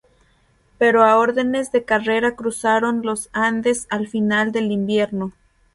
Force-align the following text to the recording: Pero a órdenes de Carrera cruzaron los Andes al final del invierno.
Pero 0.79 1.03
a 1.03 1.15
órdenes 1.19 1.71
de 1.71 1.85
Carrera 1.85 2.35
cruzaron 2.35 3.03
los 3.03 3.29
Andes 3.33 3.85
al 3.91 4.07
final 4.07 4.51
del 4.51 4.71
invierno. 4.71 5.31